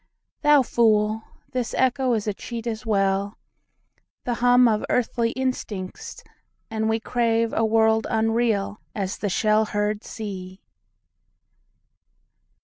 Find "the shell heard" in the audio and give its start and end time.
9.19-10.03